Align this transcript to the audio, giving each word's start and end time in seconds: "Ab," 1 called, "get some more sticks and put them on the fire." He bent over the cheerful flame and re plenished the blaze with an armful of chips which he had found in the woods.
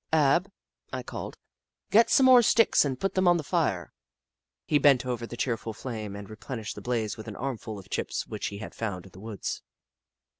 "Ab," 0.11 0.51
1 0.89 1.03
called, 1.03 1.37
"get 1.91 2.09
some 2.09 2.25
more 2.25 2.41
sticks 2.41 2.83
and 2.83 2.99
put 2.99 3.13
them 3.13 3.27
on 3.27 3.37
the 3.37 3.43
fire." 3.43 3.93
He 4.65 4.79
bent 4.79 5.05
over 5.05 5.27
the 5.27 5.37
cheerful 5.37 5.73
flame 5.73 6.15
and 6.15 6.27
re 6.27 6.37
plenished 6.37 6.73
the 6.73 6.81
blaze 6.81 7.17
with 7.17 7.27
an 7.27 7.35
armful 7.35 7.77
of 7.77 7.87
chips 7.87 8.25
which 8.25 8.47
he 8.47 8.57
had 8.57 8.73
found 8.73 9.05
in 9.05 9.11
the 9.11 9.19
woods. 9.19 9.61